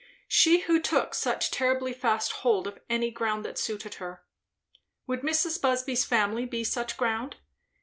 [0.27, 4.23] she who took such terribly fast hold of any ground that suited her.
[5.05, 5.61] Would Mrs.
[5.61, 7.35] Busby's family be such ground?